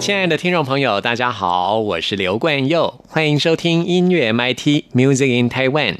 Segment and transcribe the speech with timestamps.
[0.00, 5.96] 亲爱的听众朋友，大家好，我是刘冠佑，欢迎收听音乐 MIT Music in Taiwan。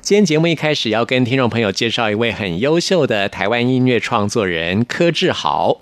[0.00, 5.80] 今天节目一开始要跟听众朋友介绍一位很优秀的台湾音乐创作人柯志豪，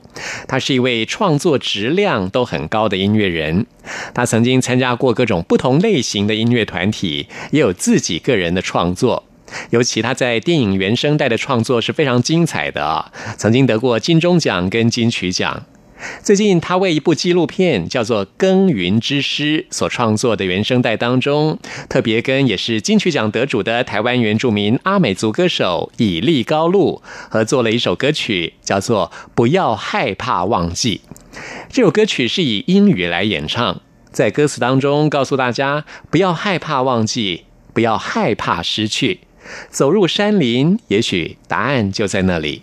[0.48, 3.66] 他是一位创作质量都很高的音乐人。
[4.14, 9.24] 他曾经参加过各种不同类型的音乐团体，也有自己个人的创作。
[9.68, 15.66] 尤其他在电影原声带的创作是非常精彩的，曾经得过金钟奖跟金曲奖。
[16.22, 31.00] 最近，他为一部纪录片叫做《耕耘之诗》所创作的原声带当中，特别跟也是金曲奖得主的台湾原住民阿美族歌手以利高露合作了一首歌曲，叫做《不要害怕忘记》。
[31.68, 33.80] 这首歌曲是以英语来演唱，
[34.12, 39.20] 在歌词当中告诉大家：不要害怕忘记，不要害怕失去。
[39.70, 42.62] 走入山林，也许答案就在那里。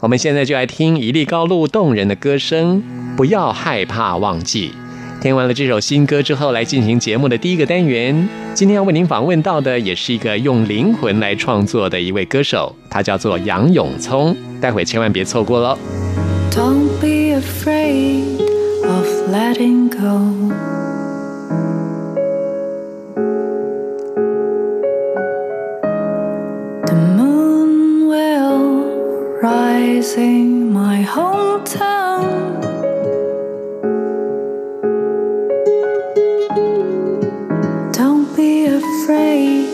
[0.00, 2.82] 我们现在就来听一粒高露动人的歌声，
[3.16, 4.72] 不要害怕忘记。
[5.20, 8.28] 听完了这首新歌之后，来进行节目的第一个单元。
[8.52, 14.36] 今天要为您访问到的，也是一个用灵魂来创作的一位歌手，他叫做杨永聪。
[14.60, 15.78] 待会千万别错过喽。
[16.50, 18.38] Don't be afraid
[18.86, 20.54] of letting go.
[30.70, 32.60] My hometown.
[37.90, 39.66] Don't be afraid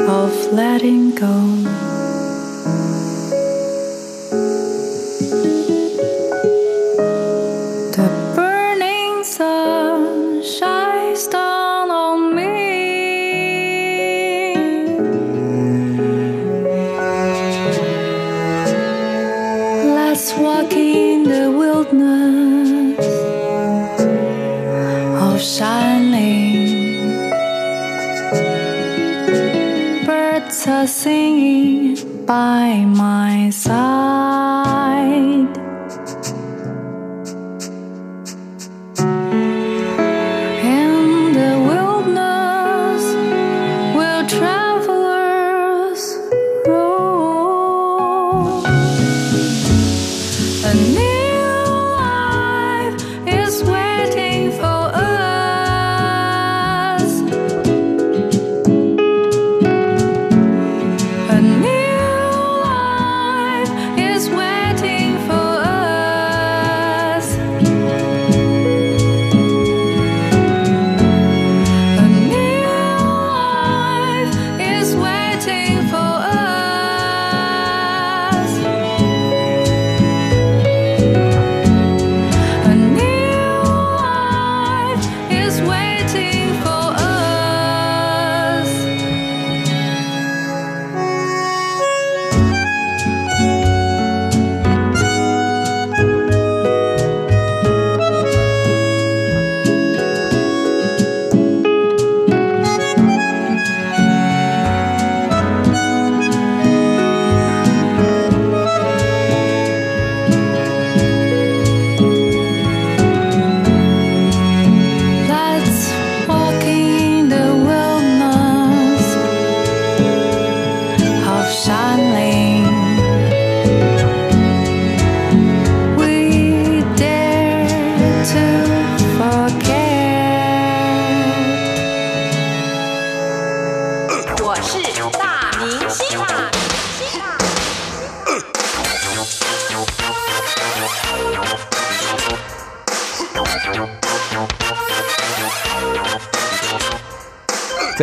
[0.00, 1.75] of letting go.
[30.06, 34.65] Birds are singing by my side.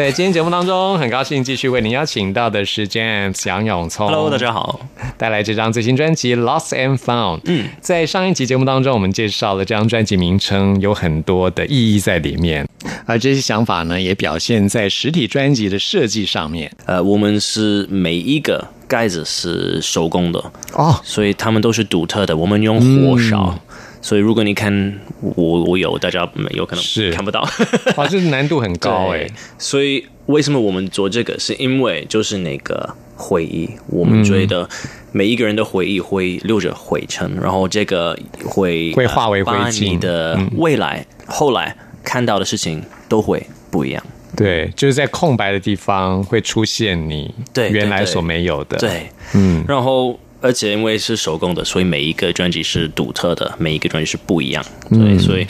[0.04, 4.06] 在今天节目当中，很高兴继续为您邀请到的是 James 杨永聪。
[4.10, 4.82] Hello，大家好。
[5.18, 7.38] 带来这张最新专辑《Lost and Found》。
[7.46, 12.68] 嗯，在上一集节目当中，我们介绍了这张专辑名称有很多的意义在里面，
[13.06, 16.70] 而这些想法呢，也表现在实体专辑的设计上面。
[16.86, 22.36] 呃，我们是每一个盖子是手工的，哦，所以它们都是独特的。
[22.36, 23.58] 我们用火烧，
[24.04, 27.42] 所以如果你看我我有，大家有可能是看不到。
[27.98, 29.32] 哇，这难度很高哎对。
[29.58, 31.40] 所以为什么我们做这个？
[31.40, 34.70] 是因为就是那个回忆，我们觉得
[35.14, 43.42] 每一个人的回忆会留着灰尘，然后这个会会化为灰烬你的未来、后来看到的事情都会
[43.72, 44.04] 不一样。
[44.36, 47.34] 对，就是在空白的地方会出现你
[47.70, 54.62] 原来所没有的。，对，嗯，然后而且因为是手工的，所以每一个专辑是独特的，每一个专辑是不一样。
[54.90, 55.48] 对，嗯所以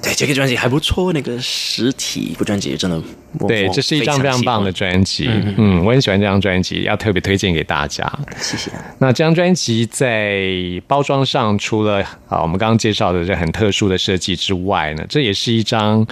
[0.00, 3.02] 对这个专辑还不错，那个实体部专辑真的，
[3.48, 5.28] 对，这是一张非常棒的专辑。
[5.58, 8.10] 嗯，我很喜欢这张专辑，要特别推荐给大家。
[8.38, 8.70] 谢谢。
[8.98, 10.46] 那这张专辑在
[10.86, 16.06] 包装上，除了啊我们刚刚介绍的这很特殊的设计之外呢，这也是一张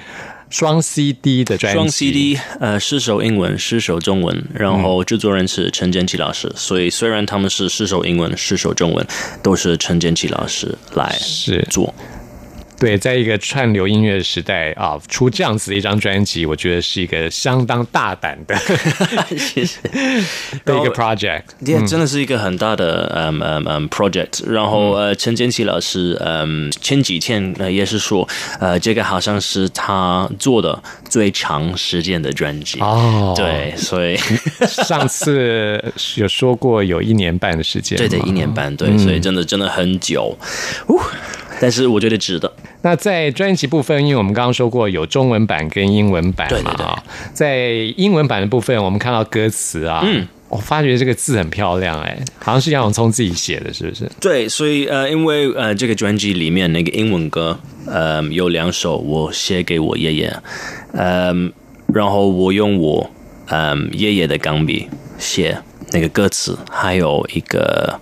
[0.51, 1.77] 双 CD 的专辑。
[1.77, 9.07] 双 CD，呃，四首英文，四首中文，然后制作人是陈建奇老师，所以虽然他们是四首英文，四首中文，
[9.43, 11.95] 都是陈建奇老师来是做。
[12.79, 18.57] 对，在一个串流音乐的时代啊，出这样子的一张专辑，我觉得是一个相当大胆的
[19.37, 19.79] 谢谢。
[20.65, 21.43] 的一个 project。
[21.65, 24.49] 对，真的是一个很大的嗯嗯嗯 project。
[24.51, 28.27] 然后呃，陈建奇老师嗯前几天呃也是说，
[28.59, 32.81] 呃，这个好像是他做的最长时间的专辑。
[32.81, 34.17] 哦， 对，所以
[34.67, 35.83] 上次
[36.17, 38.39] 有说过有一年半的时间，对对，一。
[38.39, 40.39] 年半，对，所以真的真的很久。
[41.59, 42.53] 呜但是我觉得值得。
[42.83, 47.03] 那在专辑部分，因为我们刚刚说过有中文版跟英文版嘛，对对对啊
[47.33, 47.67] 在
[47.97, 54.11] 英文版的部分，我们看到歌词啊，嗯，我发觉这个字很漂亮，哎，好像是杨永聪自己写的，是不是？
[54.21, 60.37] 对，所以呃，因为呃，这个专辑里面那个英文歌，呃，有两首我写给我爷爷，
[60.93, 61.53] 嗯、
[61.93, 63.11] 然后我用我
[63.51, 64.87] 嗯、爷爷的钢笔
[65.19, 65.57] 写
[65.91, 67.99] 那个歌词，还有一个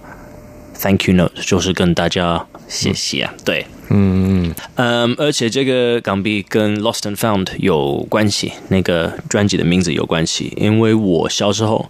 [0.74, 3.66] thank you note，就是跟大家谢谢啊，对。
[3.88, 11.88] 嗯，嗯，而且这个钢笔跟 Lost and Found 有关系，那个专辑的名字有关系，因为我小时候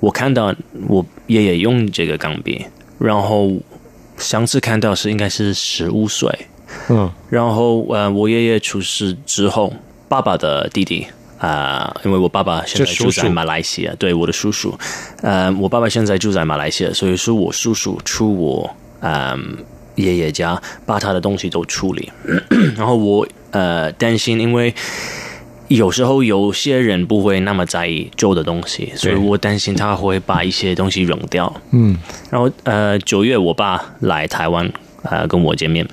[0.00, 0.54] 我看到
[0.86, 2.64] 我爷爷用这个钢笔，
[2.98, 3.52] 然后
[4.16, 6.30] 上次看到是应该是十五岁，
[6.88, 9.72] 嗯，然后呃，我爷爷出事之后，
[10.08, 11.06] 爸爸的弟弟。
[11.38, 14.78] 啊、因为我爸爸现在住在马来西亚，对我的叔叔，
[15.22, 19.56] 呃，我爸爸现在住在马来西亚，所以是我叔叔出我嗯
[19.96, 22.10] 爷爷家，把他的东西都处理。
[22.76, 24.74] 然后我呃担心，因为
[25.68, 31.52] 有时候有些人不会那么在意旧的东西，所以我担心他会把一些东西扔掉。
[31.70, 31.96] 嗯，
[32.30, 34.70] 然后呃九月我爸来台湾
[35.02, 35.86] 呃跟我见面。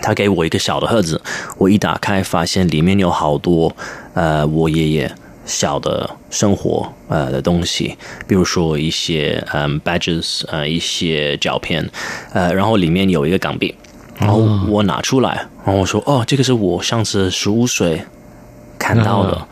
[0.00, 1.20] 他给我一个小的盒子，
[1.58, 3.76] 我一打开，发现里面有好多
[4.14, 7.96] 呃我爷爷小的生活呃的东西，
[8.26, 11.88] 比如说一些嗯 badges 呃一些照片，
[12.32, 13.74] 呃然后里面有一个港币，
[14.18, 18.02] 然后我拿出来，然后我说哦这个是我上次十五岁
[18.78, 19.46] 看到的。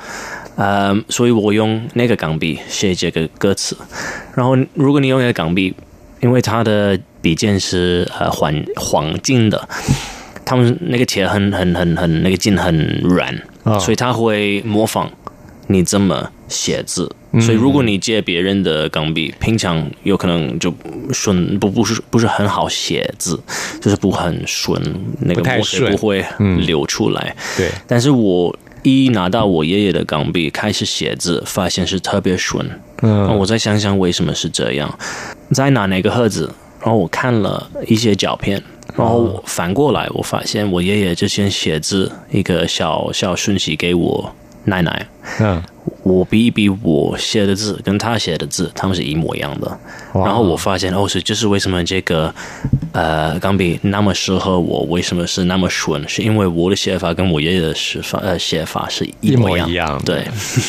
[0.57, 3.75] 呃，所以我用那个港币写这个歌词，
[4.35, 5.75] 然后如果你用那个港币，
[6.21, 9.67] 因为它的笔尖是呃黄黄金的，
[10.45, 15.11] 他们那个铁很很很很那个劲很软，哦所以它会模仿
[15.71, 17.11] 你怎么写字。
[17.41, 20.75] 所以如果你借别人的钢笔，平常有可能就
[21.13, 23.41] 顺不不是不是很好写字，
[23.81, 24.83] 就是不很顺，
[25.21, 26.25] 那个墨水不会
[26.59, 27.37] 流出来。
[27.57, 32.69] 对，但是我一拿到我爷爷的钢笔开始写字，发现是特别顺。
[33.03, 34.99] 嗯我再想想为什么是这样，
[35.53, 38.61] 再拿那个盒子，然后我看了一些照片，
[38.97, 45.07] 然后反过来，我发现我爷爷之前写字一个小小讯息给我奶奶，
[45.41, 45.63] 嗯，
[46.03, 49.79] 我比一比我写的字跟他写的字，他们是一模一样的。
[50.13, 52.33] 然后我发现哦，是就是为什么这个
[52.93, 60.01] 呃钢笔那么适合我，为什么是那么顺，是因为我的写法跟我爷爷的写法呃写法是一模一样。
[60.05, 60.25] 对。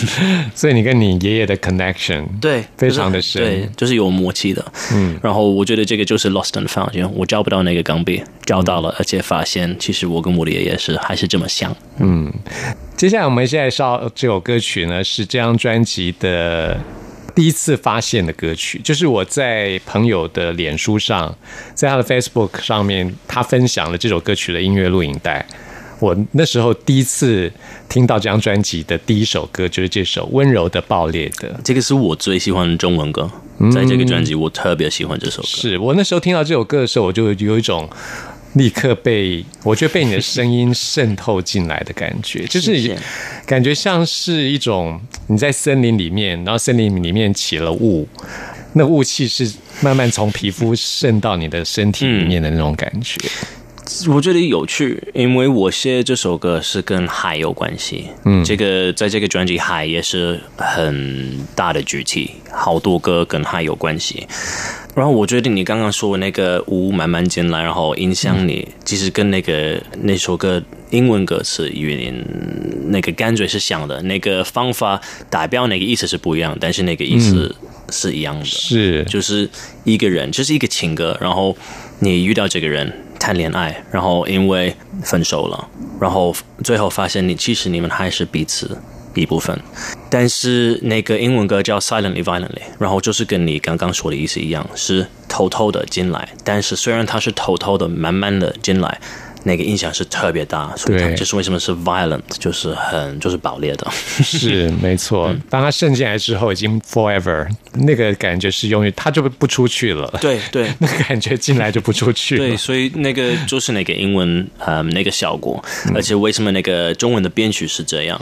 [0.56, 4.64] 所以你跟你爷爷的 connection， 对，非常的深就是对，就是有默契的。
[4.94, 11.76] 嗯，然后我觉得这个就是 lost and found，因为我找不到那个钢笔，找到了，而且发现其实我跟我的爷爷是还是这么像。
[13.02, 16.80] 接下来我们现在绍这首歌曲呢，是这张专辑的
[17.34, 21.36] 第一次发现的歌曲，就是我在朋友的脸书上，
[21.74, 25.44] 在他的 Facebook 上面，他分享了这首歌曲的音乐录影带。
[26.00, 27.52] 我那时候第一次
[27.90, 31.50] 听到这张专辑的第一首歌就是这首《温柔的爆裂的》。
[31.64, 33.28] 这个是我最喜欢的中文歌，
[33.74, 35.48] 在这个专辑我特别喜欢这首歌。
[35.48, 37.90] 是我那时候听到这首歌的时候，我就有一种
[38.54, 42.96] 立刻被我觉得被你的声音渗透进来的感觉， 就是
[43.46, 48.08] 感觉像是一种你在森林里面，然后森林里面起了雾，
[48.74, 53.20] 那雾气是慢慢从皮肤渗到你的身体里面的那种感觉。
[54.10, 58.06] 我觉得有趣，因为我写这首歌是跟海有关系。
[58.26, 64.28] 嗯，这个在这个专辑海也是很大的主题，好多歌跟海有关系。
[64.94, 72.14] 然后我觉得你刚刚说的那个雾慢慢进来，然后影响你，其实跟那个那首歌英文歌词有点
[72.88, 77.56] 那个感觉是像的，那个方法代表那个意思是不一样，但是那个意思
[77.90, 78.46] 是一样的。
[78.46, 79.50] 是，就是
[79.86, 81.56] 一个人，就是一个情歌，然后
[82.00, 82.92] 你遇到这个人
[83.22, 88.76] 谈恋爱，然后因为分手了，然后最后发现你其实你们还是彼此
[89.14, 89.56] 一部分，
[90.10, 99.00] 但是那个英文歌叫 Silently Violently，然后就是跟你刚刚说的意思一样，是偷偷的进来，但是虽然他是偷偷的、慢慢的进来。
[99.44, 103.88] 那个印象是特别大，所以就是为什么是 violent，就是很就是爆裂的。
[104.22, 105.36] 是没错。
[105.50, 110.08] 当他渗进来之后，已经 forever，那个感觉是永远，他就不出去了。
[110.22, 112.48] 对对， 那个感觉进来就不出去了。
[112.48, 115.64] 对，所以那个就是那个英文呃那个效果，
[115.96, 118.20] 而且为什么那个中文的编曲是这样？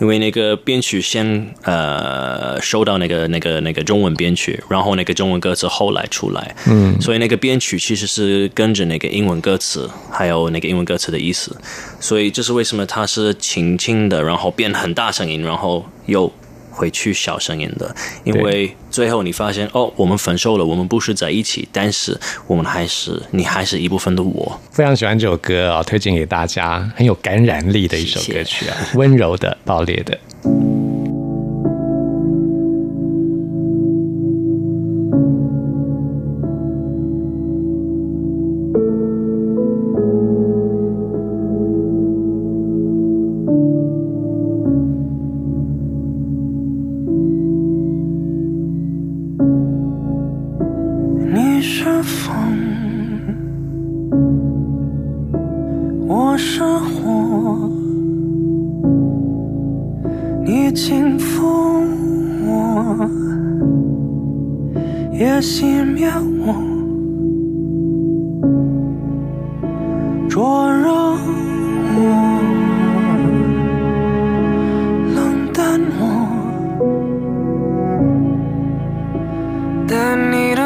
[0.00, 11.56] 因为那个编曲先呃收到那个那个那个中文编曲，然后那个中文歌词后来出来，嗯，所以那个编曲其实是跟着那个英文歌词，还有那个英文歌词的意思，
[12.00, 16.32] 所以这是为什么它是轻轻的，然后变很大声音，然后又。
[16.74, 24.58] 回去小声音的，因为最后你发现哦，我们分手了，我们不是在一起，但是我们还是你还是一部分的我。
[24.70, 30.18] 非常喜欢这首歌啊、推荐给大家，很有感染力的一首歌曲啊，温柔的、爆裂的。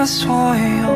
[0.08, 0.95] 你的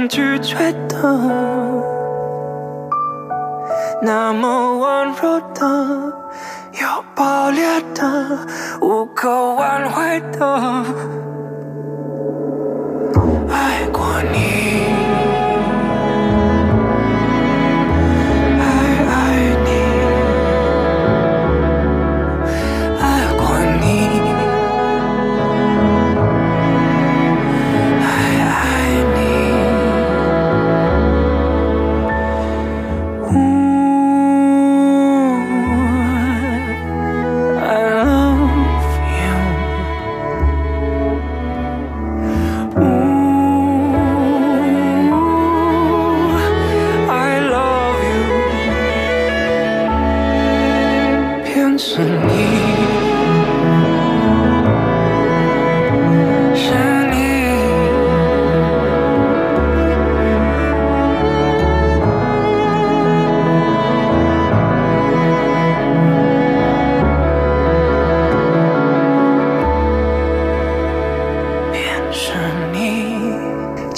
[0.00, 0.96] 无从拒绝的。
[4.02, 5.12] 那么温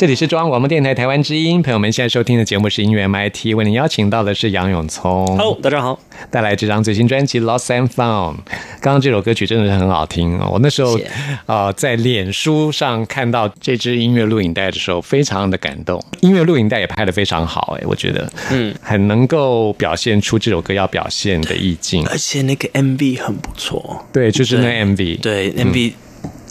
[0.03, 5.97] 这里是中央广播电台台湾之音，朋友们现在收听的节目是音乐 MIT，为您邀请到的是杨永聪 Hello，大家好。
[6.29, 8.35] 带来这张最新专辑《Lost and Found》。
[8.81, 11.11] 刚刚这首歌曲真的是很好听哦，我那时候谢谢
[11.47, 16.05] 呃在脸书上看到这支音乐录影带的时候，非常的感动。
[16.19, 22.05] 音乐录影带也拍得非常好，哎，我觉得，嗯，很能够表现出这首歌要表现的意境。
[22.09, 25.93] 而且那个 MV 很不错，对，就是那对 MV，对 MV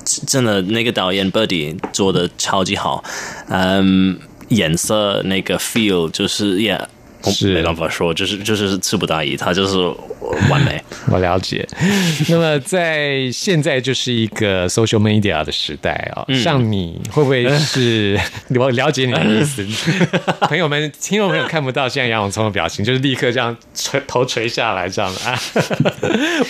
[0.05, 3.03] 真的那个导演 Buddy 做的超级好，
[3.49, 6.83] 嗯，颜色那个 feel 就是 yeah
[7.53, 9.77] 没办法说，就是就是词不达意，他就是
[10.49, 10.81] 完美。
[11.11, 11.67] 我了解。
[12.29, 18.19] 那么在现在就是一个 social media 的时代啊、嗯像你会不会是？
[18.55, 19.65] 我了解你的意思。
[20.41, 25.39] 朋友们、听众朋友看不到现在杨永聪的表情，就是立刻这样垂头垂下来这样的啊。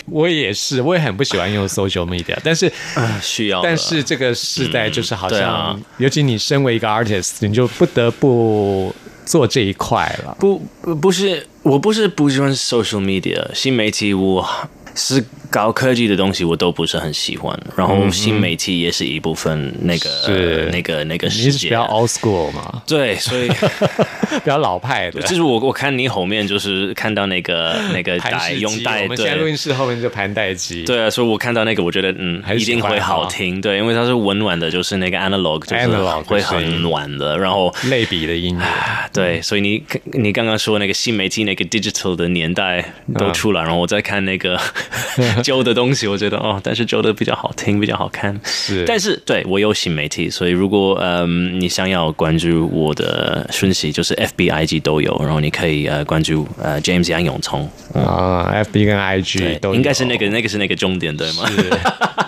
[0.08, 2.72] 我也是，我也很不喜欢用 social media，但是。
[2.96, 3.62] 啊，需要。
[3.62, 8.94] 但是这个时代就是好像，尤其你身为一个 artist，你就不得不
[9.26, 10.36] 做这一块了。
[10.40, 10.60] 不
[11.02, 14.48] 不是，我不是不喜欢 social media 新媒体，我
[14.96, 17.58] 是高科技的东西，我都不是很喜欢。
[17.76, 21.84] 然后新媒体也是一部分那个、是那个那个世界是比较。
[21.86, 23.48] old school 嘛，对，所以
[24.44, 25.22] 比较老派的。
[25.22, 30.84] 就是我我看你后面就是看到那个那个带用带，我们现在录音室后面就盘带机。
[30.84, 35.88] 对啊，所以我看到那个，我觉得嗯，一定会好听，对，因为它是温暖的，就是那个 analog，就是
[36.24, 38.66] 会很暖的，然后类比的音乐，
[39.14, 42.84] 对，所以你你刚刚说那个新媒体那个 digital 的年代
[43.18, 44.60] 都出来，然后我再看那个
[45.44, 48.40] 旧的东西，我觉得哦，但是旧的比较好听，比较好看。
[48.44, 48.84] 是。
[48.86, 59.76] 但是对我有新媒体，所以如果嗯你想要关注我的讯息，就是 FB、IG 都有，然后你可以呃关注呃 James 杨永聪，嗯，啊，FB 跟 IG 都，有。
[59.76, 61.46] 应该是那个那个是那个重点对吗？
[61.50, 61.70] 是，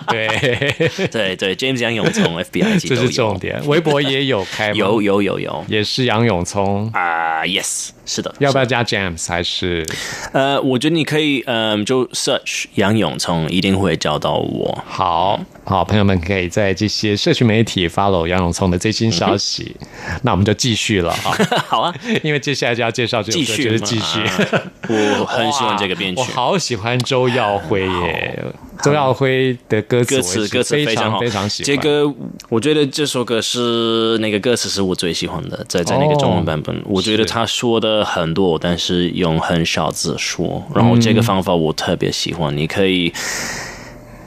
[0.07, 3.61] 对， 对对，James 杨永聪 FB、IG 这是重点。
[3.67, 5.65] 微博也有开吗，有有有有。
[5.67, 6.89] 也是杨永聪。
[6.93, 9.85] 啊、y e s 是的，要不要加 James 还是
[10.33, 14.83] 呃，我觉得你可以，嗯、就 search 杨永聪，一定会找到我。
[14.85, 19.75] 好好朋友们可以在这些社区媒体 follow 杨永聪的最新消息。
[20.23, 21.31] 那我们就继续了哈，
[21.67, 24.19] 好啊，因为接下来就要介绍这首歌，继续嘛就是继续。
[24.19, 28.43] 啊我很喜欢这个编曲我，好喜欢周耀辉耶！
[28.81, 31.65] 周耀辉的歌词，歌词歌词非非常好，非常喜欢。
[31.65, 32.13] 这个
[32.49, 42.55] 我觉得这首歌是那个歌词是我最喜欢的，在在那个中文版本，我觉得他说的很多，但是用很少字说，然后这个方法我特别喜欢。
[42.55, 43.11] 你可以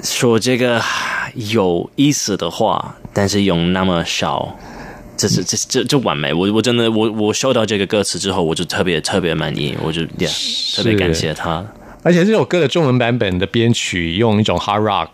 [0.02, 0.78] 说这个
[1.34, 4.54] 有意思的话，但是用那么少。
[5.18, 11.64] 这是这这这完美，我我真的我我收到这个歌词之后，我就特别特别满意，我就 yeah, 特别感谢他。
[12.02, 15.08] 而且这首歌的中文版本的编曲用一种 hard rock，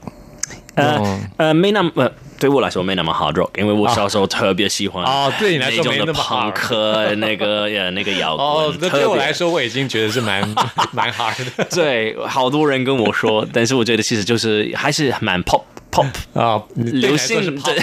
[0.75, 8.45] 呃嗯呃，没那么、呃、对我来说没那么 hard rock，因为我小时候特别喜欢哦对你来说没那么 hard 朋克， 那个呀那个摇滚。
[8.45, 10.43] 哦，那对我来，说我已经觉得是蛮
[10.91, 11.65] 蛮 hard 的。
[11.71, 17.77] 对好多人跟我说，但是我觉得其实就是还是蛮 pop pop，啊，流行对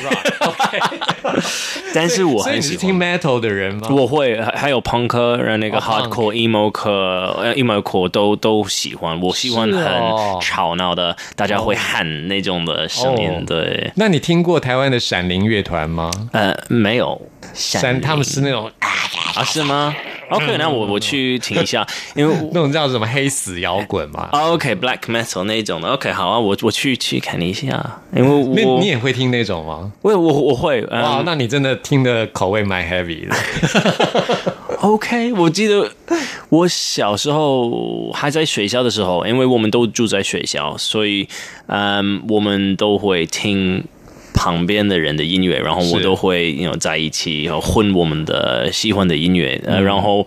[1.94, 3.00] 但是我很喜欢听。
[3.00, 3.88] metal 的人吗？
[3.92, 6.92] 我会还还有 punk，然后那个 hardcore、emo 课、
[7.40, 9.20] 呃 emo 课都都喜欢。
[9.22, 13.30] 我喜欢很吵闹的，大家会喊那种的声音。
[13.30, 16.12] 哦对，那你听过台湾的闪灵乐团吗？
[16.34, 17.20] 呃，没有
[17.54, 19.96] 闪，他们是那种啊，是吗
[20.30, 24.30] ？OK，那我我去听一下， 因为那种叫什么黑死摇滚嘛。
[24.32, 25.90] OK，black metal 那一种的。
[25.90, 29.92] OK，好啊，我我去去看一下，因为那我你也会听那种吗？
[30.02, 33.36] 我我我会嗯哇，那你真的听的口味蛮 heavy 的。
[34.82, 35.92] OK，我记得
[36.48, 41.28] 我小时候还在学校的时候，因为我们都住在学校，所以
[41.68, 43.84] 嗯，我们都会听
[44.40, 50.26] 旁边的人的音乐，然后我都会有在一起，然后混我们的喜欢的音乐，呃，然后。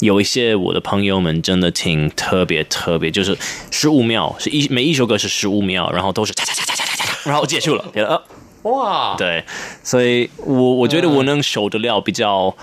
[0.00, 3.38] 有一些我的朋友们真的挺特别特别，就是
[3.70, 8.22] 十五秒，是一每一首歌是十五秒，然后都是嚓嚓嚓嚓嚓嚓嚓，然后结束了，觉得呃
[8.70, 9.44] 哇，对，
[9.82, 12.54] 所以我我觉得我能受得了比较。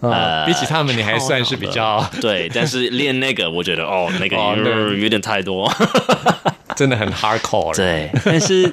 [0.00, 4.36] 呃，比起他们，你还算是比较对，但是练那个，我觉得哦，那个
[4.94, 5.72] 有点太多。
[6.76, 7.74] 真的很 hardcore。
[7.74, 8.70] 对，但是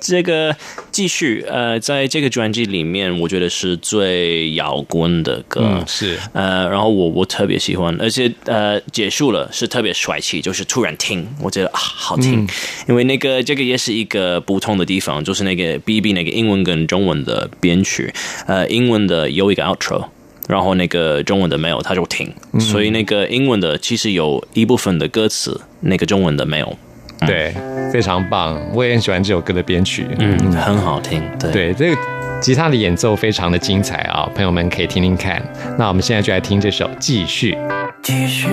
[0.00, 0.56] 这个
[0.90, 5.60] 继续呃，在这个专辑里面，我觉得是最摇滚的歌。
[5.62, 12.48] 嗯，是呃，然后我我特别喜欢，而且呃，结束了是特别帅气，就是突然听，我觉得啊好听，
[12.88, 18.12] 因为那个这个也是一个不同的地方，就是那个 B B 那个英文跟中文的编曲，
[18.46, 20.06] 呃，英文的有一个 outro。
[20.48, 26.76] 然后那个中文的没有，他就停，所以那个英文的其实有一部分的歌词，那个中文的没有，
[27.26, 27.54] 对，
[27.92, 30.06] 非常棒，我也很喜欢这首歌的编曲。
[30.18, 31.52] 嗯，很好听，对。
[31.52, 32.00] 对，这个
[32.40, 35.42] 吉他的演奏非常的精彩啊，朋友们可以听听看。
[35.78, 37.54] 那我们现在就来听这首《继续》。
[38.02, 38.48] 继续，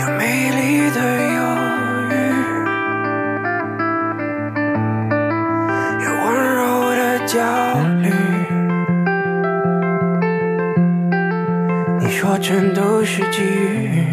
[0.00, 1.00] 有美丽的
[1.34, 1.42] 忧
[2.10, 2.12] 郁，
[6.04, 6.60] 有温柔
[6.96, 7.36] 的焦
[8.00, 8.08] 虑。
[12.00, 14.06] 你说全都是机遇。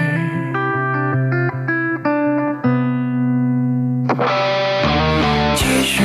[4.18, 6.02] 继续，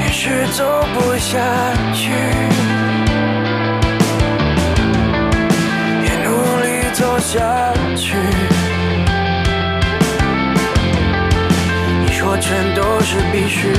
[0.00, 1.40] 也是走不下
[1.92, 2.12] 去，
[6.04, 7.40] 也努力走下
[7.96, 8.14] 去。
[12.00, 13.72] 你说全都是必须。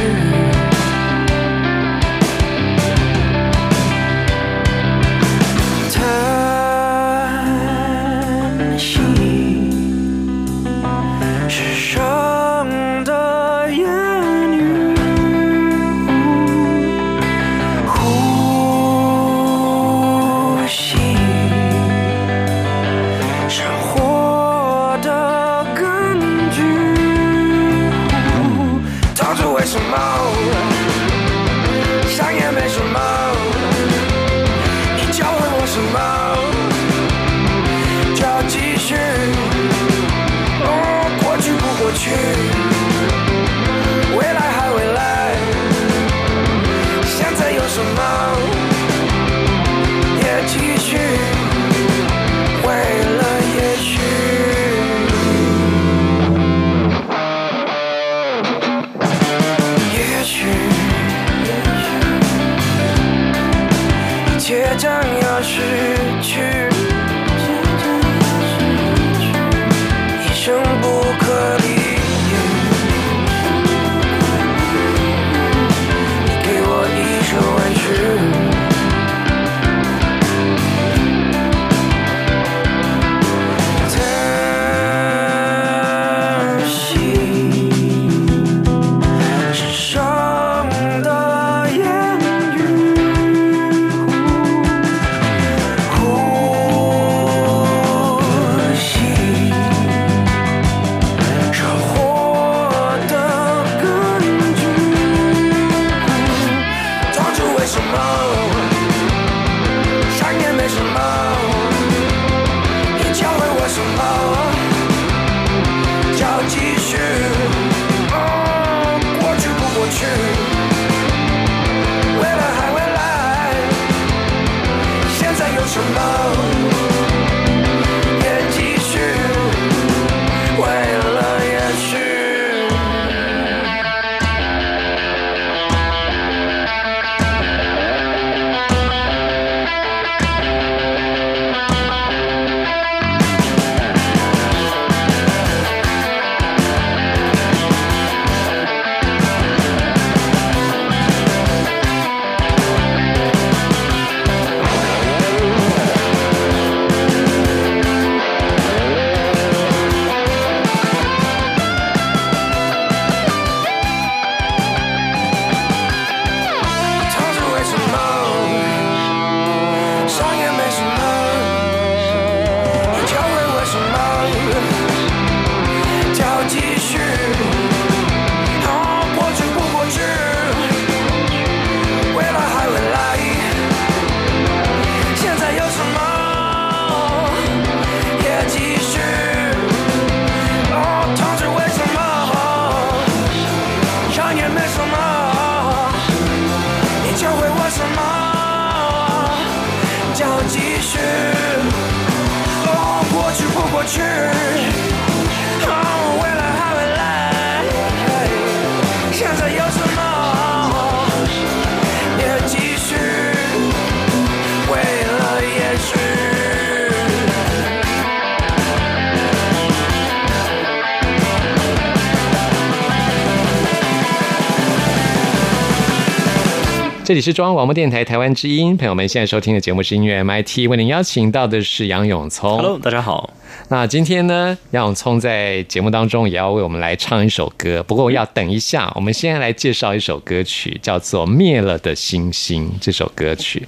[227.11, 232.55] 这里是中央广播电台台湾之音，朋友们现在收听的节目是音乐 MIT，为您邀请到的是杨永聪。
[232.55, 233.29] Hello，大家好。
[233.69, 242.67] 那今天呢，杨永聪在节目当中也要为我们来唱一首歌，不过要等一下，我们先来介绍一首歌曲，叫做《灭了的星星》。
[242.81, 243.65] 这首歌曲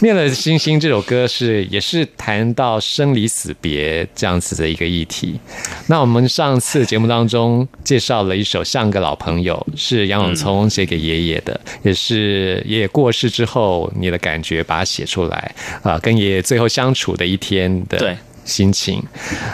[0.02, 5.38] 《灭了的星星》这首歌是也是谈到生离死别这样子的一个议题。
[5.88, 19.02] 那我们上次节目当中介绍了一首《像个老朋友》，是杨永聪写给爷爷的，也是爷爷过世之后你的感觉，把它写出来啊、跟爷爷最后相处的一天的对心情。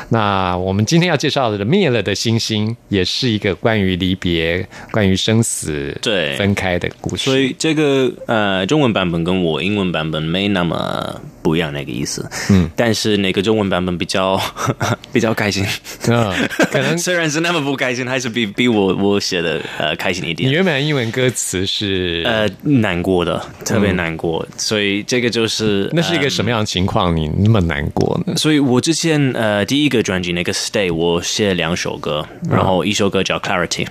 [0.09, 7.24] 那我们今天要介绍的《灭了的星星》，也是一个关于离别、关于生死、对分开的故事。
[7.24, 14.40] 所以这个呃中文版本跟我英文版本没那么不一样那个意思，嗯，但是那个中文版本比较
[15.12, 15.64] 比较开心，
[16.09, 16.33] 嗯，
[16.70, 20.53] 可能 虽然是那么不开心，还是比比我我写的呃开心一你点。
[20.53, 27.14] 原本的英文歌词是呃，难过的，特别难过，所以这个就是那是一个什么样的情况？
[27.16, 28.35] 你那么难过呢？
[28.37, 33.87] 所以我之前呃第一个专辑那个 Stay，我写两首歌，然后一首歌叫 Clarity，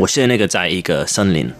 [0.00, 1.50] 我写那个在一个森林，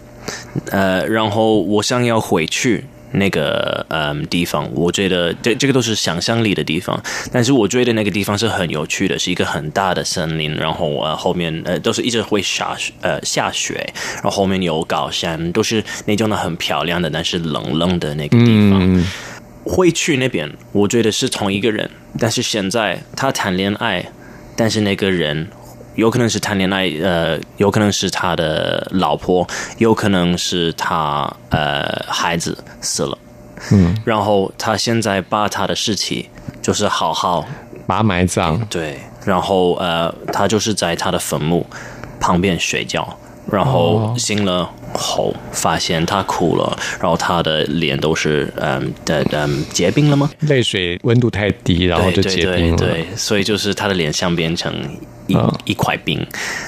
[0.71, 2.85] 呃，然后我想要回去。
[3.11, 18.79] 那个嗯地方，我觉得这这个都是想象力的地方，但是我觉得那个地方是很有趣的，是一个很大的森林，然后呃后面呃都是一直会下雪呃下雪，然后后面有高山，都是那种的很漂亮的，但是冷冷的那个地方。
[18.79, 19.07] 嗯，
[19.69, 24.11] 会去那边，我觉得是同一个人，但是现在他谈恋爱，
[24.57, 25.49] 但是那个人
[25.95, 33.19] 有可能是谈恋爱，呃，有可能是他的老婆，有可能是他呃孩子死了，
[33.73, 36.31] 嗯，然后他现在把他的尸体
[36.63, 37.45] 就是好好
[37.87, 38.59] 把它埋葬。
[38.71, 41.67] 对，然后呃，他就是在他的坟墓
[42.19, 43.19] 旁边睡觉，
[43.51, 50.31] 然后醒了后发现他哭了，然后他的脸都是嗯的嗯结冰了吗？
[50.41, 52.77] 泪水温度太低，然后就结冰了。
[52.77, 54.73] 对对，所以就是他的脸像变成
[55.27, 56.21] 一、嗯一块冰，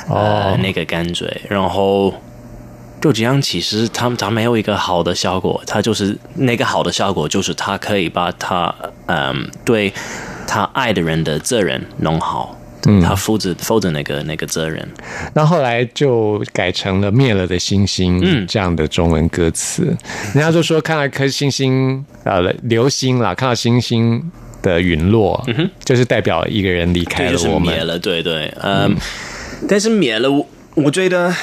[0.08, 2.12] 哦呃，那个感觉，然后。
[3.02, 8.74] 就这样，其实他他没有一个好的效果，他就是那个好的效果，就是他可以把他
[9.06, 9.90] 嗯对
[10.46, 12.54] 他爱的人的责任弄好，
[12.86, 14.88] 嗯他负责负责那个那个责任，
[15.34, 19.84] 那后来就改成了“灭了的星星”嗯这样的中文歌词。
[20.32, 24.22] 人家就说看到一颗星星，呃，流星啦，看到星星
[24.62, 25.44] 的陨落，
[25.84, 27.74] 就是代表一个人离开了我们。
[27.74, 28.96] 灭了，对对，嗯，
[29.68, 31.34] 但是灭了，我我觉得，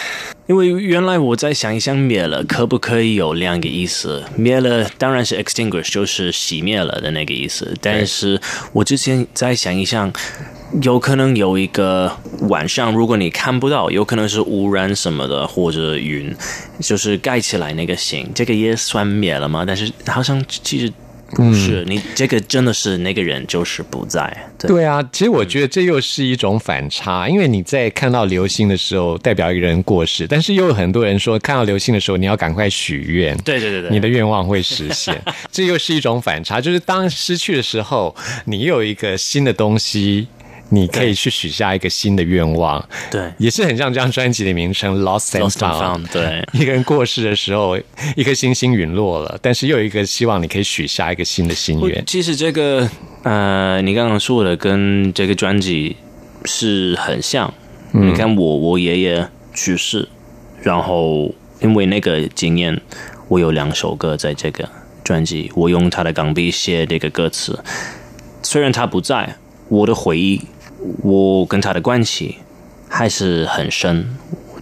[0.47, 4.23] 因为原来我在想一想，灭了可不可以有两个意思？
[4.35, 8.41] 灭了当然是 extinguish，就是熄灭了的那个意思，但是
[8.73, 10.11] 我之前在想一想。
[10.81, 12.11] 有可能有一个
[12.49, 16.33] 晚上，如果你看不到，有可能是污染什么的，或者云，
[16.81, 19.63] 就是盖起来那个星，这个也算灭了吗？
[19.65, 20.91] 但是好像其实
[21.31, 35.21] 不是，你这个真的是那个人就是不在，对对啊，其实我觉得这又是一种反差，因为你在看到流星的时候，代表一个人过世，但是又有很多人说，看到流星的时候，你要赶快许愿，对对对对，你的愿望会实现。
[35.51, 38.13] 这又是一种反差，就是当失去的时候，
[38.45, 40.27] 你有一个新的东西。
[40.69, 45.49] 你可以去许下一个新的愿望，对也是很像这张专辑的名称《Lost and。
[45.49, 47.77] Found，对一个人过世的时候，
[48.15, 52.03] 一颗星星陨落了，但是又有一个希望，你可以许下一个新的心愿。
[52.05, 52.89] 其实这个
[53.23, 55.95] 呃，你刚刚说的跟这个专辑
[56.45, 57.53] 是很像。
[57.91, 60.07] 你看我我爷爷去世，
[60.61, 62.79] 然后因为那个经验，
[63.29, 64.67] 我有两首歌在这个
[65.03, 67.57] 专辑，我用他的钢笔写这个歌词。
[68.43, 69.37] 虽然他不在，
[69.69, 70.41] 我的回忆，
[71.03, 72.37] 我跟他的关系
[72.87, 74.07] 还是很深。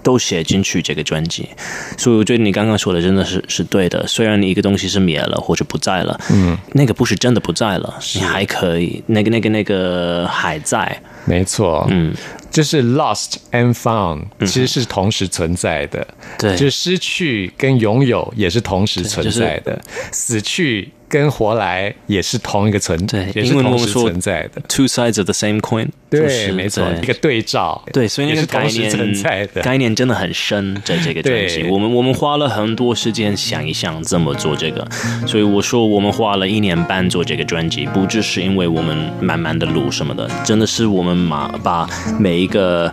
[0.04, 1.50] 都写进去这个专辑，
[1.98, 4.06] 所以我觉得你刚刚说的真的是是对的。
[4.06, 12.14] 虽然你一个东西是灭了或者不在了，嗯，那个不是真的不在了，你还可以那个那个那个还在，没错，嗯，
[12.52, 16.08] 就是 lost and found 其实是同时存在的，
[16.38, 16.52] 对。
[16.56, 34.86] 就是失去跟拥有也是同时存在的，死去跟活来也是同一个存，在也是英文我同时存在的，two sides of the same coin，就对，是没错，一个对照，对，所以那也个概是同时念存在的，概念真的很深，在这个专辑，我们我们花了很多时间想一想怎么做这个，
[35.26, 42.92] 所以我说我们花了一年半做这个专辑，不只是因为我们慢慢的录什么的，真的是我们把把每一个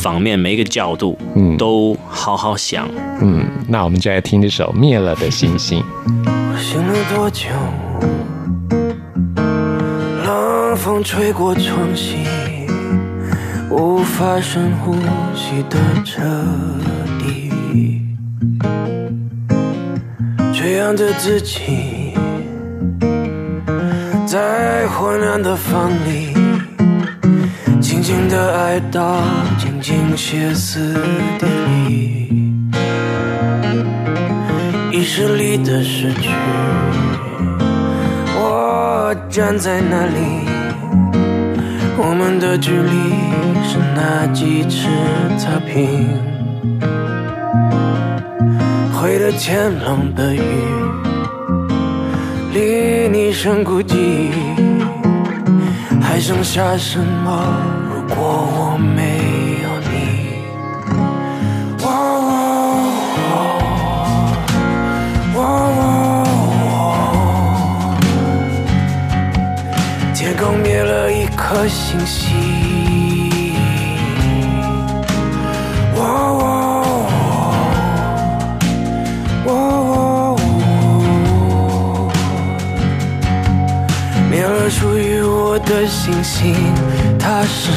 [0.00, 1.50] 方面、每一个角度，嗯。
[1.58, 2.88] 都好好想。
[3.20, 5.84] 嗯，那我们就来听这首《灭了的星星》。
[6.60, 7.48] 醒了多久？
[10.24, 12.18] 冷风吹过窗隙，
[13.70, 14.94] 无法深呼
[15.34, 16.22] 吸的彻
[17.18, 17.50] 底。
[20.52, 22.14] 这样的自己，
[24.26, 26.34] 在昏暗的房里，
[27.80, 29.22] 静静的哀悼，
[29.58, 30.94] 静静歇斯
[31.38, 31.46] 底
[31.88, 32.39] 里。
[35.10, 36.30] 意识里的失去，
[38.36, 40.46] 我站在那里，
[41.98, 42.92] 我们的距离
[43.68, 44.86] 是那几尺
[45.36, 46.06] 草坪，
[48.94, 50.40] 回的天冷的雨，
[52.54, 54.30] 离你深谷记忆，
[56.00, 57.52] 还剩下什么？
[57.92, 59.19] 如果我没
[71.40, 72.20] 颗星星。
[75.96, 75.98] 哦
[76.42, 76.44] 哦
[79.46, 80.38] 哦哦
[84.30, 86.54] 灭了属于我的星星，
[87.18, 87.70] 它是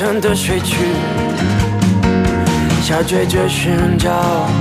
[0.00, 0.76] 沉的睡去，
[2.82, 4.08] 下坠着寻找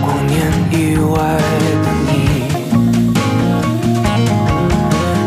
[0.02, 0.38] 光年
[0.70, 1.38] 以外
[1.82, 2.12] 的你，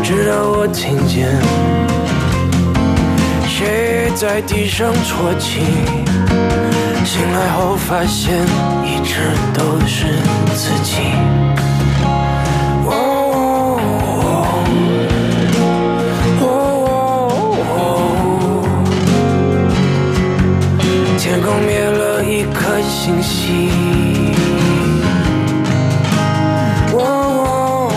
[0.03, 1.27] 直到我听见
[3.47, 5.61] 谁在地上啜泣，
[7.03, 8.39] 醒来后发现
[8.85, 9.15] 一直
[9.51, 10.05] 都是
[10.53, 11.42] 自己。
[21.33, 23.71] 天空灭了一颗星星。
[26.91, 27.89] 哦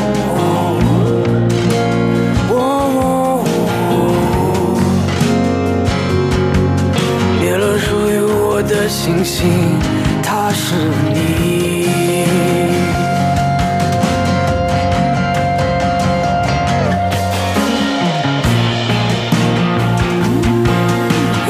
[2.48, 2.54] 哦
[7.38, 9.78] 灭了属于我的星星，
[10.22, 10.74] 它是
[11.12, 11.84] 你。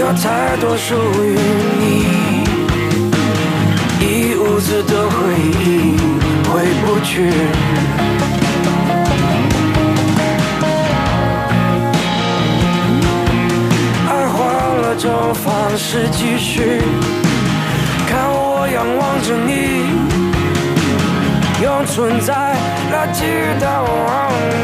[0.01, 0.94] 有太多属
[1.25, 1.38] 于
[7.16, 7.22] 去。
[14.07, 14.37] 爱换
[14.83, 16.83] 了种方式继续，
[18.06, 19.50] 看我仰望着你，
[21.64, 22.35] 用存在
[22.92, 23.25] 来击
[23.58, 23.87] 倒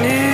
[0.03, 0.32] 你。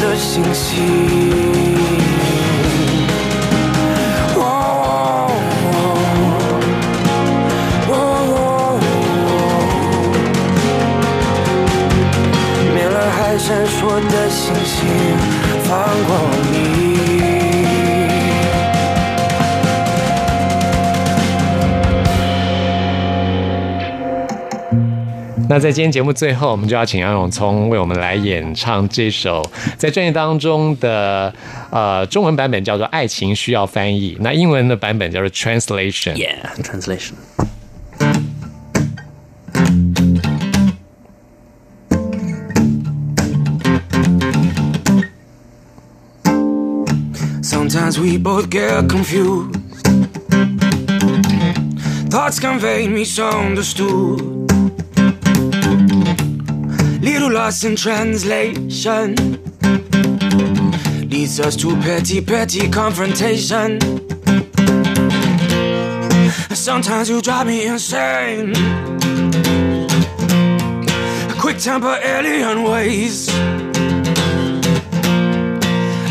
[0.00, 0.78] 的星星。
[12.74, 13.78] 灭了还闪烁
[14.10, 14.78] 的星星，
[15.64, 15.68] 放
[16.06, 16.10] 光
[25.50, 29.44] 那在今天节目最后，我们就要请杨永聪为我们来演唱这首
[29.76, 31.34] 在专辑当中的
[31.72, 36.14] 呃中文版本叫做《爱情需要翻译》，那英文的版本叫做 Translation。
[36.14, 37.14] Yeah, translation.
[47.42, 49.56] Sometimes we both get confused.
[52.08, 54.39] Thoughts convey misunderstood.
[57.30, 59.14] Lost in translation.
[61.08, 63.78] Leads us to petty, petty confrontation.
[66.52, 68.52] Sometimes you drive me insane.
[71.38, 73.28] Quick temper alien ways.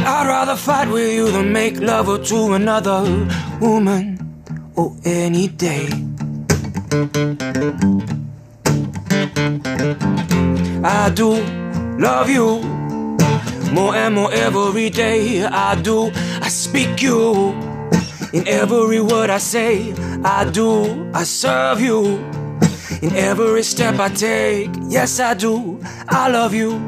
[0.07, 3.03] I'd rather fight with you than make love to another
[3.59, 4.17] woman.
[4.77, 5.89] Oh, any day.
[10.83, 11.43] I do
[11.97, 12.61] love you
[13.73, 15.43] more and more every day.
[15.43, 16.11] I do,
[16.41, 17.51] I speak you
[18.33, 19.93] in every word I say.
[20.23, 22.17] I do, I serve you
[23.01, 24.71] in every step I take.
[24.87, 26.79] Yes, I do, I love you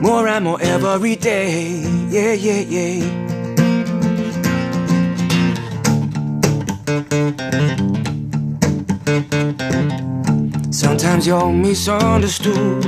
[0.00, 1.80] more and more every day.
[2.08, 3.22] Yeah, yeah, yeah.
[11.02, 12.84] Sometimes you're misunderstood.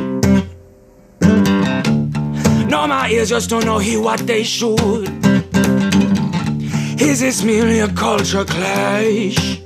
[2.71, 5.09] No, my ears just don't know hear what they should.
[7.01, 9.61] Is this merely a culture clash?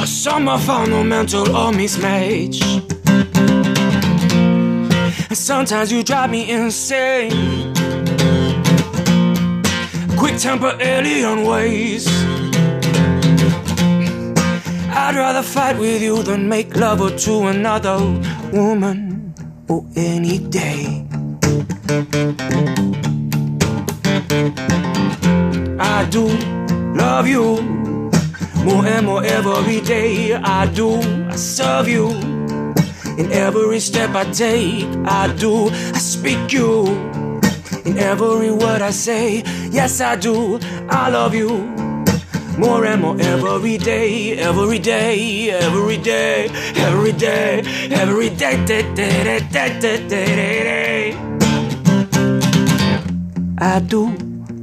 [0.00, 2.62] Or some are fundamental or mismatch?
[5.28, 7.74] And sometimes you drive me insane.
[10.16, 12.19] Quick temper alien ways.
[15.10, 17.98] I'd rather fight with you than make love to another
[18.52, 19.34] woman
[19.68, 21.04] or any day.
[25.80, 26.28] I do
[26.94, 27.60] love you
[28.62, 30.32] more and more every day.
[30.34, 32.10] I do, I serve you
[33.18, 34.86] in every step I take.
[35.06, 36.86] I do, I speak you
[37.84, 39.42] in every word I say.
[39.72, 41.79] Yes, I do, I love you
[42.60, 49.40] more and more every day, every day, every day, every day, every day, day, day,
[49.50, 51.12] day, day, day, day.
[53.58, 54.14] I do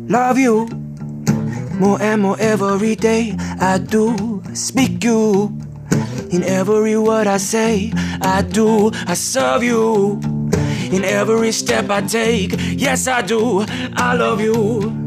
[0.08, 0.68] love you
[1.80, 3.36] more and more every day.
[3.60, 5.58] I do speak you
[6.30, 7.91] in every word I say.
[8.22, 10.20] I do, I serve you
[10.91, 12.54] in every step I take.
[12.78, 15.07] Yes, I do, I love you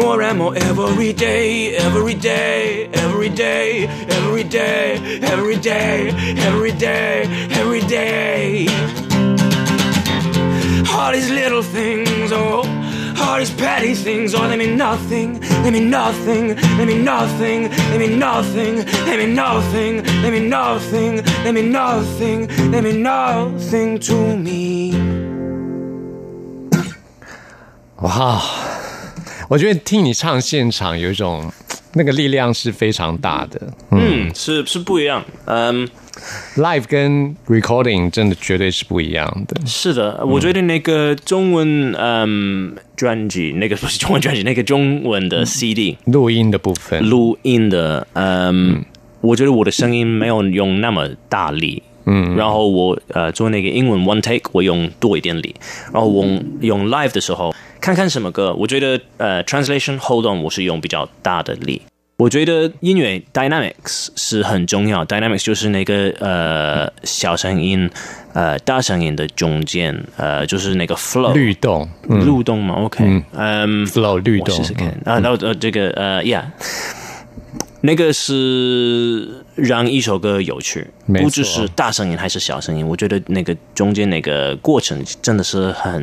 [0.00, 3.86] more and more every day, every day, every day,
[4.18, 6.08] every day, every day,
[6.48, 7.22] every day,
[7.60, 8.66] every day.
[10.92, 12.64] All these little things, oh,
[13.20, 17.98] all these petty things, oh, they mean nothing, they mean nothing, they mean nothing, they
[17.98, 18.76] mean nothing,
[19.06, 25.30] they mean nothing, they mean nothing, they mean nothing, they mean nothing to me.
[28.02, 28.69] 哇，
[29.50, 31.50] 我觉得听你唱现场有一种
[31.94, 33.60] 那个力量是非常大的。
[33.90, 35.24] 嗯，是是不一样。
[35.46, 35.88] 嗯
[36.54, 39.60] ，Live 跟 Recording 真的绝对是不一样的。
[39.66, 48.84] 是的，我觉得那个中文嗯专辑，那个不是中文专辑，那个中文的 CD 录音的部分，录音的，嗯，
[49.20, 51.82] 我觉得我的声音没有用那么大力。
[52.10, 55.54] 嗯，然后我呃做那个英文 one take，我用多一点力，
[55.92, 56.24] 然后我
[56.60, 61.80] 用 live 的时候，看看什么歌，我觉得呃 translation hold on 我是用比较大的力。
[62.16, 67.88] 我觉得音乐 dynamics 是很重要，dynamics 就是那个呃小声音
[68.34, 72.26] 呃大声音的中间呃就是那个 flow 律动，嗯。
[72.26, 74.54] 律动嘛，OK，嗯，flow 律动。
[74.54, 74.88] 我试试看。
[75.06, 76.42] 啊，然后呃这个呃，yeah，
[77.80, 86.02] 那个是让一首歌有趣，不只是大声音还是小声音，我觉得那个中间那个过程真的是很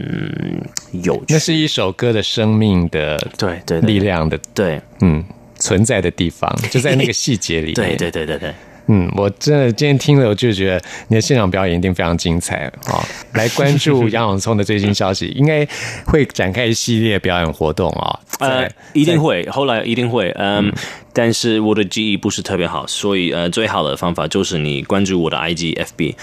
[1.03, 1.25] 有趣。
[1.29, 4.81] 那是一首歌的生命的对对对力量的，对。
[5.01, 5.23] 嗯，
[5.59, 7.75] 存在的地方就在那个细节里面。
[7.75, 8.53] 对对对对对，
[8.87, 13.03] 嗯，我真的今天听了，我就觉得你的现场表演一定非常精彩啊、
[13.33, 15.67] 来关注杨永聪的最新消息，应该
[16.05, 20.71] 会展开一系列表演活动啊、呃，一定会，后来一定会，嗯，
[21.17, 26.13] 但是我的记忆不是特别好，所以呃，最好的方法就是你关注我的 IG、FB，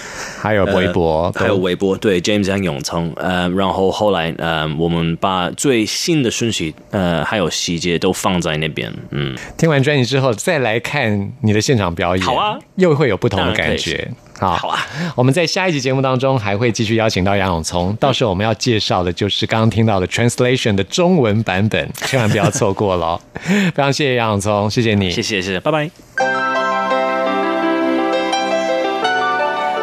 [0.41, 14.09] 还有微博，还有微博，对 James 杨永聪，呃，然后后来呃，我们把最新的讯息，呃，还有细节都放在那边，嗯，听完专辑之后再来看你的现场表演，好啊，又会有不同的感觉。
[14.39, 23.21] 好，好啊，我们在下一集节目当中还会继续邀请到杨永聪，到时候我们要介绍的就是刚刚听到的 translation 的中文版本，千万不要错过了哦。
[23.73, 25.89] 非常谢谢杨永聪，谢谢你，谢谢谢谢，拜拜。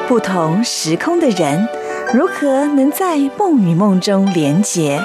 [0.06, 1.66] 不同时空的人，
[2.12, 5.00] 如何能在梦与梦中连结？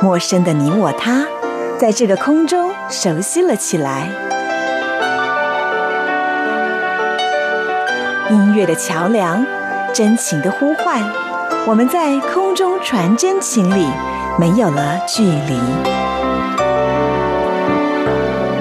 [0.00, 1.26] 陌生的你我他，
[1.80, 4.08] 在这个空中熟悉了起来。
[8.30, 9.44] 音乐的桥梁，
[9.94, 11.02] 真情的呼唤，
[11.66, 13.86] 我们在空中传真情里，
[14.38, 16.27] 没有了距离。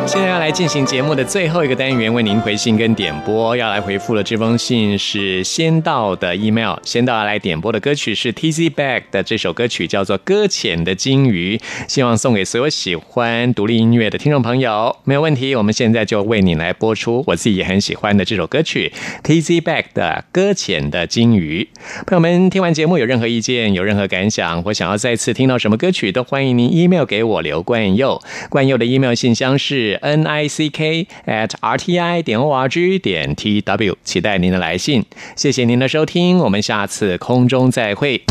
[0.08, 3.54] 现在要来进行节目的最后一个单元，为您回信跟点播。
[3.58, 11.58] 要来回复的这封信是先到的 email，先到要来点播的歌曲是 T Z Back 的这首歌曲，叫做《搁浅的金鱼》，
[11.90, 14.96] 希望送给所有喜欢独立音乐的听众朋友。
[15.04, 18.94] 没有问题，我们现在就为你来播出我自己也很喜欢的这首歌曲
[19.24, 21.68] T Z Back 的《搁浅的金鱼》。
[22.06, 28.22] 朋友们，听完节目有任何意见、有任何感想，或想要再次听到什么歌曲，都欢迎您 email 给我刘冠佑。
[28.50, 33.36] 冠佑的 email 信箱是 n i c k at r t i 点 o r g 点
[33.36, 35.06] t w，期待您的来信。
[35.36, 38.22] 谢谢您的收听，我们下次空中再会。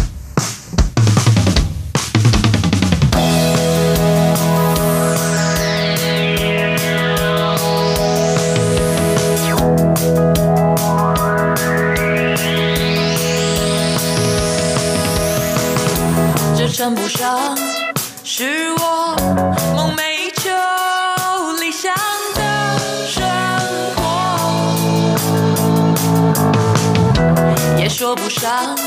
[28.06, 28.78] 说不上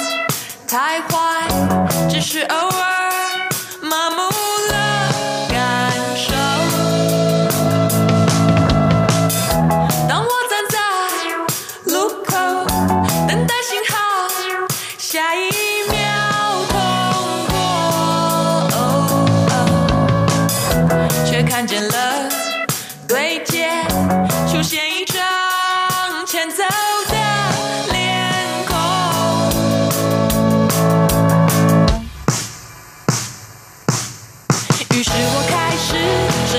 [0.65, 1.45] 太坏，
[2.09, 3.11] 只是偶尔
[3.81, 4.21] 麻木
[4.71, 5.11] 了
[5.49, 6.31] 感受。
[10.07, 10.79] 当我站在
[11.91, 12.31] 路口
[13.27, 13.93] 等待信号，
[14.97, 15.51] 下一
[15.89, 15.99] 秒
[16.69, 16.79] 通
[17.49, 17.59] 过，
[21.25, 22.29] 却看见了
[23.05, 23.69] 对街
[24.49, 25.21] 出现一张
[26.25, 26.63] 前走
[27.09, 27.18] 的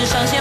[0.06, 0.39] 上线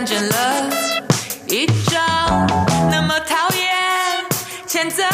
[0.00, 0.70] 看见了
[1.46, 2.46] 一张
[2.90, 4.24] 那么讨厌
[4.66, 5.04] 欠走